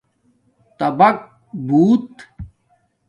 تبگ 0.77 1.17
بُوت 1.67 2.13